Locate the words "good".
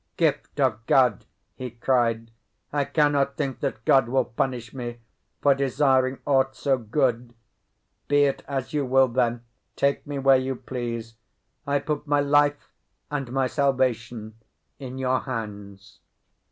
6.79-7.35